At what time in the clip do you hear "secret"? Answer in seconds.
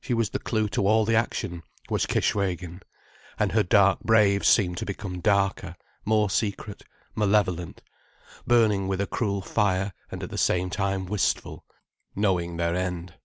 6.30-6.82